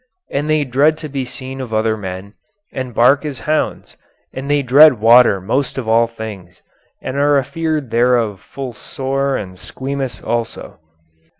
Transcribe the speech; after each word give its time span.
And 0.31 0.49
they 0.49 0.63
dread 0.63 0.97
to 0.97 1.09
be 1.09 1.23
seen 1.25 1.61
of 1.61 1.75
other 1.75 1.95
men, 1.95 2.33
and 2.73 2.91
bark 2.95 3.23
as 3.23 3.41
hounds, 3.41 3.97
and 4.33 4.49
they 4.49 4.63
dread 4.63 4.99
water 4.99 5.39
most 5.39 5.77
of 5.77 5.87
all 5.87 6.07
things, 6.07 6.63
and 7.03 7.17
are 7.17 7.37
afeared 7.37 7.91
thereof 7.91 8.39
full 8.41 8.73
sore 8.73 9.37
and 9.37 9.57
squeamous 9.59 10.19
also. 10.25 10.79